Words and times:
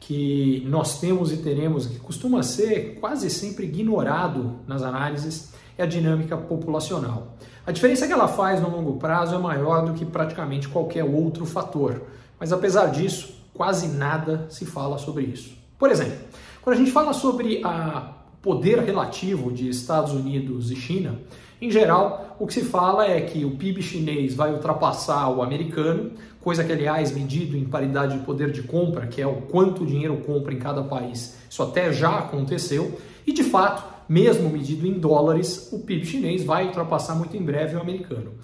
que 0.00 0.64
nós 0.66 1.00
temos 1.00 1.32
e 1.32 1.38
teremos, 1.38 1.86
que 1.86 1.98
costuma 1.98 2.42
ser 2.42 2.98
quase 3.00 3.28
sempre 3.28 3.66
ignorado 3.66 4.56
nas 4.66 4.82
análises, 4.82 5.52
é 5.76 5.82
a 5.82 5.86
dinâmica 5.86 6.36
populacional. 6.36 7.36
A 7.66 7.72
diferença 7.72 8.06
que 8.06 8.12
ela 8.12 8.28
faz 8.28 8.60
no 8.60 8.70
longo 8.70 8.96
prazo 8.96 9.34
é 9.34 9.38
maior 9.38 9.84
do 9.84 9.92
que 9.92 10.04
praticamente 10.04 10.68
qualquer 10.68 11.04
outro 11.04 11.44
fator, 11.44 12.02
mas 12.40 12.52
apesar 12.52 12.86
disso, 12.86 13.34
quase 13.52 13.88
nada 13.88 14.46
se 14.48 14.64
fala 14.64 14.98
sobre 14.98 15.24
isso. 15.24 15.52
Por 15.78 15.90
exemplo, 15.90 16.16
quando 16.62 16.76
a 16.76 16.78
gente 16.78 16.90
fala 16.90 17.12
sobre 17.12 17.60
o 17.62 18.17
poder 18.42 18.78
relativo 18.80 19.52
de 19.52 19.68
Estados 19.68 20.12
Unidos 20.12 20.70
e 20.70 20.76
China, 20.76 21.18
em 21.60 21.70
geral, 21.70 22.36
o 22.38 22.46
que 22.46 22.54
se 22.54 22.62
fala 22.62 23.04
é 23.06 23.20
que 23.20 23.44
o 23.44 23.56
PIB 23.56 23.82
chinês 23.82 24.34
vai 24.34 24.52
ultrapassar 24.52 25.28
o 25.28 25.42
americano, 25.42 26.12
coisa 26.40 26.62
que, 26.62 26.70
aliás, 26.70 27.10
medido 27.10 27.56
em 27.56 27.64
paridade 27.64 28.16
de 28.16 28.24
poder 28.24 28.52
de 28.52 28.62
compra, 28.62 29.08
que 29.08 29.20
é 29.20 29.26
o 29.26 29.42
quanto 29.42 29.84
dinheiro 29.84 30.18
compra 30.18 30.54
em 30.54 30.58
cada 30.58 30.84
país, 30.84 31.36
isso 31.50 31.62
até 31.62 31.92
já 31.92 32.18
aconteceu, 32.18 32.98
e 33.26 33.32
de 33.32 33.42
fato, 33.42 33.82
mesmo 34.08 34.48
medido 34.48 34.86
em 34.86 34.92
dólares, 34.92 35.68
o 35.72 35.80
PIB 35.80 36.06
chinês 36.06 36.44
vai 36.44 36.66
ultrapassar 36.66 37.16
muito 37.16 37.36
em 37.36 37.42
breve 37.42 37.76
o 37.76 37.80
americano. 37.80 38.34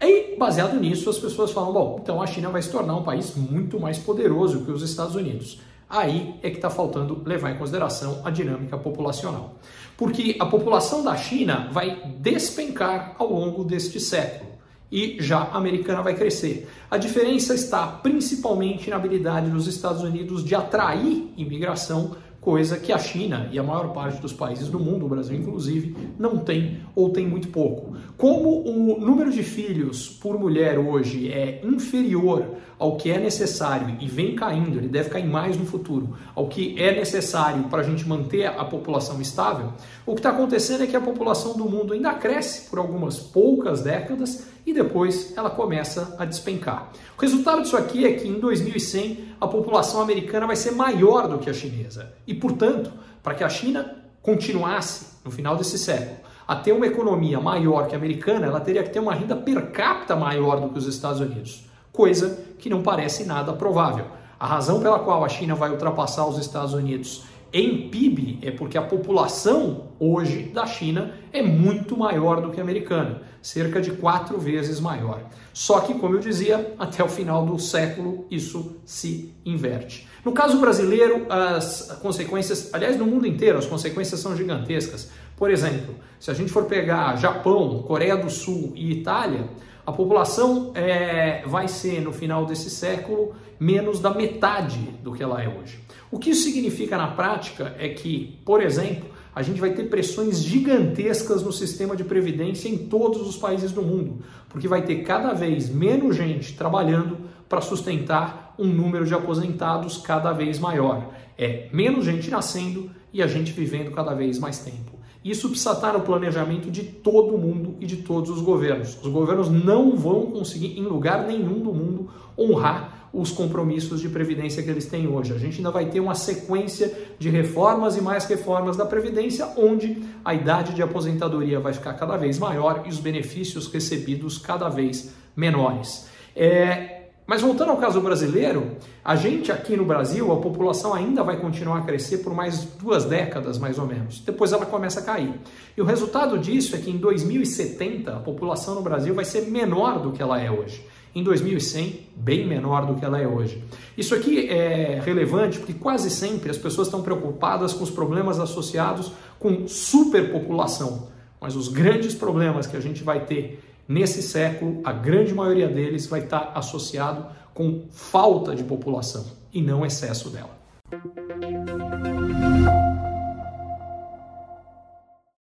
E 0.00 0.34
baseado 0.36 0.80
nisso, 0.80 1.08
as 1.10 1.18
pessoas 1.18 1.52
falam: 1.52 1.72
bom, 1.72 2.00
então 2.02 2.20
a 2.20 2.26
China 2.26 2.48
vai 2.48 2.60
se 2.60 2.72
tornar 2.72 2.96
um 2.96 3.04
país 3.04 3.36
muito 3.36 3.78
mais 3.78 3.98
poderoso 3.98 4.64
que 4.64 4.72
os 4.72 4.82
Estados 4.82 5.14
Unidos. 5.14 5.60
Aí 5.92 6.36
é 6.42 6.48
que 6.48 6.56
está 6.56 6.70
faltando 6.70 7.22
levar 7.26 7.50
em 7.50 7.58
consideração 7.58 8.22
a 8.24 8.30
dinâmica 8.30 8.78
populacional. 8.78 9.56
Porque 9.94 10.36
a 10.40 10.46
população 10.46 11.04
da 11.04 11.14
China 11.18 11.68
vai 11.70 12.00
despencar 12.18 13.14
ao 13.18 13.30
longo 13.30 13.62
deste 13.62 14.00
século 14.00 14.52
e 14.90 15.18
já 15.20 15.40
a 15.40 15.58
americana 15.58 16.00
vai 16.00 16.14
crescer. 16.14 16.66
A 16.90 16.96
diferença 16.96 17.54
está 17.54 17.86
principalmente 17.86 18.88
na 18.88 18.96
habilidade 18.96 19.50
dos 19.50 19.66
Estados 19.66 20.02
Unidos 20.02 20.42
de 20.42 20.54
atrair 20.54 21.30
imigração 21.36 22.16
coisa 22.42 22.76
que 22.76 22.92
a 22.92 22.98
China 22.98 23.48
e 23.52 23.58
a 23.58 23.62
maior 23.62 23.92
parte 23.92 24.20
dos 24.20 24.32
países 24.32 24.68
do 24.68 24.80
mundo, 24.80 25.06
o 25.06 25.08
Brasil 25.08 25.38
inclusive, 25.38 25.96
não 26.18 26.38
tem 26.38 26.80
ou 26.92 27.10
tem 27.10 27.24
muito 27.24 27.48
pouco. 27.48 27.96
Como 28.18 28.68
o 28.68 29.00
número 29.00 29.30
de 29.30 29.44
filhos 29.44 30.08
por 30.08 30.36
mulher 30.36 30.76
hoje 30.76 31.32
é 31.32 31.60
inferior 31.64 32.44
ao 32.80 32.96
que 32.96 33.12
é 33.12 33.18
necessário 33.20 33.96
e 34.00 34.08
vem 34.08 34.34
caindo, 34.34 34.76
ele 34.76 34.88
deve 34.88 35.08
cair 35.08 35.24
mais 35.24 35.56
no 35.56 35.64
futuro, 35.64 36.16
ao 36.34 36.48
que 36.48 36.74
é 36.76 36.92
necessário 36.92 37.62
para 37.68 37.80
a 37.80 37.84
gente 37.84 38.08
manter 38.08 38.46
a 38.46 38.64
população 38.64 39.20
estável, 39.20 39.72
o 40.04 40.14
que 40.14 40.18
está 40.18 40.30
acontecendo 40.30 40.82
é 40.82 40.86
que 40.88 40.96
a 40.96 41.00
população 41.00 41.56
do 41.56 41.70
mundo 41.70 41.92
ainda 41.92 42.12
cresce 42.14 42.68
por 42.68 42.80
algumas 42.80 43.20
poucas 43.20 43.82
décadas 43.82 44.48
e 44.66 44.72
depois 44.72 45.32
ela 45.36 45.50
começa 45.50 46.14
a 46.18 46.24
despencar. 46.24 46.90
O 47.16 47.20
resultado 47.20 47.62
disso 47.62 47.76
aqui 47.76 48.04
é 48.04 48.12
que 48.12 48.26
em 48.26 48.38
2100 48.38 49.32
a 49.40 49.46
população 49.46 50.00
americana 50.00 50.46
vai 50.46 50.56
ser 50.56 50.72
maior 50.72 51.28
do 51.28 51.38
que 51.38 51.50
a 51.50 51.52
chinesa. 51.52 52.12
E, 52.32 52.34
portanto, 52.34 52.90
para 53.22 53.34
que 53.34 53.44
a 53.44 53.48
China 53.50 53.94
continuasse 54.22 55.18
no 55.22 55.30
final 55.30 55.54
desse 55.54 55.78
século 55.78 56.16
a 56.48 56.56
ter 56.56 56.72
uma 56.72 56.86
economia 56.86 57.38
maior 57.38 57.86
que 57.86 57.94
a 57.94 57.98
americana, 57.98 58.46
ela 58.46 58.58
teria 58.58 58.82
que 58.82 58.88
ter 58.88 59.00
uma 59.00 59.12
renda 59.12 59.36
per 59.36 59.70
capita 59.70 60.16
maior 60.16 60.58
do 60.58 60.70
que 60.70 60.78
os 60.78 60.86
Estados 60.86 61.20
Unidos, 61.20 61.66
coisa 61.92 62.42
que 62.58 62.70
não 62.70 62.82
parece 62.82 63.24
nada 63.24 63.52
provável. 63.52 64.06
A 64.40 64.46
razão 64.46 64.80
pela 64.80 64.98
qual 64.98 65.22
a 65.22 65.28
China 65.28 65.54
vai 65.54 65.70
ultrapassar 65.70 66.26
os 66.26 66.38
Estados 66.38 66.72
Unidos 66.72 67.22
em 67.52 67.90
PIB 67.90 68.38
é 68.40 68.50
porque 68.50 68.78
a 68.78 68.82
população 68.82 69.88
hoje 70.00 70.44
da 70.44 70.64
China 70.64 71.14
é 71.32 71.42
muito 71.42 71.96
maior 71.96 72.40
do 72.40 72.50
que 72.50 72.58
a 72.58 72.62
americana, 72.62 73.22
cerca 73.42 73.80
de 73.80 73.90
quatro 73.90 74.38
vezes 74.38 74.80
maior. 74.80 75.22
Só 75.52 75.80
que, 75.80 75.92
como 75.94 76.14
eu 76.14 76.20
dizia, 76.20 76.74
até 76.78 77.04
o 77.04 77.08
final 77.08 77.44
do 77.44 77.58
século 77.58 78.26
isso 78.30 78.76
se 78.86 79.34
inverte. 79.44 80.08
No 80.24 80.32
caso 80.32 80.58
brasileiro, 80.58 81.26
as 81.28 81.98
consequências, 82.00 82.72
aliás, 82.72 82.96
no 82.96 83.04
mundo 83.04 83.26
inteiro, 83.26 83.58
as 83.58 83.66
consequências 83.66 84.18
são 84.18 84.34
gigantescas. 84.34 85.10
Por 85.36 85.50
exemplo, 85.50 85.94
se 86.18 86.30
a 86.30 86.34
gente 86.34 86.50
for 86.50 86.64
pegar 86.64 87.16
Japão, 87.16 87.82
Coreia 87.82 88.16
do 88.16 88.30
Sul 88.30 88.72
e 88.74 88.92
Itália, 88.92 89.48
a 89.84 89.92
população 89.92 90.70
é, 90.74 91.42
vai 91.44 91.66
ser, 91.66 92.00
no 92.00 92.12
final 92.12 92.46
desse 92.46 92.70
século, 92.70 93.34
menos 93.62 94.00
da 94.00 94.12
metade 94.12 94.80
do 95.04 95.12
que 95.12 95.22
ela 95.22 95.40
é 95.40 95.48
hoje. 95.48 95.78
O 96.10 96.18
que 96.18 96.30
isso 96.30 96.42
significa 96.42 96.96
na 96.96 97.06
prática 97.06 97.76
é 97.78 97.88
que, 97.90 98.40
por 98.44 98.60
exemplo, 98.60 99.08
a 99.32 99.40
gente 99.40 99.60
vai 99.60 99.70
ter 99.72 99.84
pressões 99.84 100.42
gigantescas 100.42 101.44
no 101.44 101.52
sistema 101.52 101.94
de 101.94 102.02
previdência 102.02 102.68
em 102.68 102.76
todos 102.76 103.26
os 103.26 103.36
países 103.36 103.70
do 103.70 103.80
mundo, 103.80 104.24
porque 104.48 104.66
vai 104.66 104.82
ter 104.82 105.04
cada 105.04 105.32
vez 105.32 105.70
menos 105.70 106.16
gente 106.16 106.54
trabalhando 106.54 107.18
para 107.48 107.60
sustentar 107.60 108.52
um 108.58 108.66
número 108.66 109.06
de 109.06 109.14
aposentados 109.14 109.96
cada 109.98 110.32
vez 110.32 110.58
maior. 110.58 111.12
É 111.38 111.68
menos 111.72 112.04
gente 112.04 112.28
nascendo 112.30 112.90
e 113.12 113.22
a 113.22 113.28
gente 113.28 113.52
vivendo 113.52 113.92
cada 113.92 114.12
vez 114.12 114.40
mais 114.40 114.58
tempo. 114.58 114.92
Isso 115.24 115.48
precisa 115.48 115.72
estar 115.72 115.92
no 115.92 116.00
planejamento 116.00 116.70
de 116.70 116.82
todo 116.82 117.38
mundo 117.38 117.76
e 117.80 117.86
de 117.86 117.98
todos 117.98 118.30
os 118.30 118.40
governos. 118.40 118.98
Os 119.02 119.10
governos 119.10 119.48
não 119.48 119.96
vão 119.96 120.26
conseguir, 120.26 120.78
em 120.78 120.82
lugar 120.82 121.26
nenhum 121.26 121.60
do 121.60 121.72
mundo, 121.72 122.10
honrar 122.36 123.08
os 123.12 123.30
compromissos 123.30 124.00
de 124.00 124.08
previdência 124.08 124.62
que 124.62 124.70
eles 124.70 124.86
têm 124.86 125.06
hoje. 125.06 125.34
A 125.34 125.38
gente 125.38 125.58
ainda 125.58 125.70
vai 125.70 125.86
ter 125.86 126.00
uma 126.00 126.14
sequência 126.14 126.92
de 127.18 127.28
reformas 127.28 127.96
e 127.96 128.00
mais 128.00 128.24
reformas 128.24 128.76
da 128.76 128.86
previdência, 128.86 129.48
onde 129.56 130.02
a 130.24 130.34
idade 130.34 130.74
de 130.74 130.82
aposentadoria 130.82 131.60
vai 131.60 131.74
ficar 131.74 131.92
cada 131.94 132.16
vez 132.16 132.38
maior 132.38 132.82
e 132.86 132.88
os 132.88 132.98
benefícios 132.98 133.70
recebidos 133.70 134.38
cada 134.38 134.68
vez 134.68 135.12
menores. 135.36 136.08
É, 136.34 137.01
mas 137.32 137.40
voltando 137.40 137.70
ao 137.70 137.78
caso 137.78 137.98
brasileiro, 137.98 138.72
a 139.02 139.16
gente 139.16 139.50
aqui 139.50 139.74
no 139.74 139.86
Brasil, 139.86 140.30
a 140.30 140.36
população 140.36 140.92
ainda 140.92 141.24
vai 141.24 141.38
continuar 141.38 141.78
a 141.78 141.80
crescer 141.80 142.18
por 142.18 142.34
mais 142.34 142.62
duas 142.78 143.06
décadas, 143.06 143.56
mais 143.56 143.78
ou 143.78 143.86
menos. 143.86 144.20
Depois 144.20 144.52
ela 144.52 144.66
começa 144.66 145.00
a 145.00 145.02
cair. 145.02 145.32
E 145.74 145.80
o 145.80 145.84
resultado 145.86 146.38
disso 146.38 146.76
é 146.76 146.78
que 146.78 146.90
em 146.90 146.98
2070 146.98 148.16
a 148.16 148.20
população 148.20 148.74
no 148.74 148.82
Brasil 148.82 149.14
vai 149.14 149.24
ser 149.24 149.46
menor 149.46 149.98
do 149.98 150.12
que 150.12 150.20
ela 150.20 150.38
é 150.38 150.50
hoje. 150.50 150.86
Em 151.14 151.22
2100, 151.22 152.06
bem 152.14 152.46
menor 152.46 152.84
do 152.84 152.96
que 152.96 153.04
ela 153.06 153.18
é 153.18 153.26
hoje. 153.26 153.64
Isso 153.96 154.14
aqui 154.14 154.50
é 154.50 155.00
relevante 155.02 155.58
porque 155.58 155.72
quase 155.72 156.10
sempre 156.10 156.50
as 156.50 156.58
pessoas 156.58 156.88
estão 156.88 157.00
preocupadas 157.00 157.72
com 157.72 157.82
os 157.82 157.90
problemas 157.90 158.38
associados 158.40 159.10
com 159.38 159.66
superpopulação. 159.66 161.08
Mas 161.40 161.56
os 161.56 161.68
grandes 161.68 162.14
problemas 162.14 162.66
que 162.66 162.76
a 162.76 162.80
gente 162.80 163.02
vai 163.02 163.24
ter 163.24 163.58
Nesse 163.88 164.22
século, 164.22 164.80
a 164.84 164.92
grande 164.92 165.34
maioria 165.34 165.68
deles 165.68 166.06
vai 166.06 166.20
estar 166.20 166.52
associado 166.54 167.26
com 167.52 167.82
falta 167.90 168.54
de 168.54 168.62
população 168.62 169.26
e 169.52 169.60
não 169.60 169.84
excesso 169.84 170.30
dela. 170.30 170.50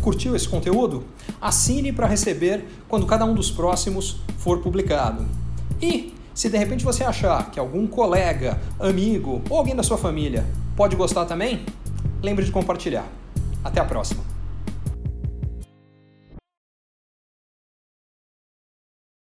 Curtiu 0.00 0.34
esse 0.34 0.48
conteúdo? 0.48 1.04
Assine 1.40 1.92
para 1.92 2.06
receber 2.06 2.64
quando 2.88 3.06
cada 3.06 3.24
um 3.24 3.34
dos 3.34 3.50
próximos 3.50 4.20
for 4.38 4.60
publicado. 4.60 5.26
E 5.82 6.14
se 6.32 6.48
de 6.48 6.56
repente 6.56 6.84
você 6.84 7.04
achar 7.04 7.50
que 7.50 7.60
algum 7.60 7.86
colega, 7.86 8.58
amigo 8.78 9.42
ou 9.50 9.58
alguém 9.58 9.76
da 9.76 9.82
sua 9.82 9.98
família 9.98 10.46
pode 10.76 10.96
gostar 10.96 11.26
também, 11.26 11.66
lembre 12.22 12.44
de 12.44 12.52
compartilhar. 12.52 13.06
Até 13.62 13.80
a 13.80 13.84
próxima! 13.84 14.29